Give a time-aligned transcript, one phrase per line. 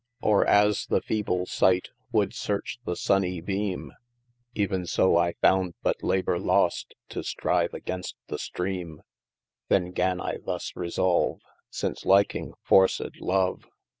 [0.19, 3.91] Or as the feeble sight, woulde searche the sunnie beame,
[4.55, 9.01] Even so I founde but labour lost, to strive against the streame.
[9.67, 13.61] Then gan I thus resolve, since liking forced love.